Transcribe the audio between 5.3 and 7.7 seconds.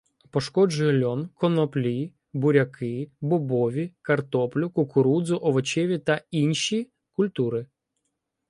овочеві та інші культури.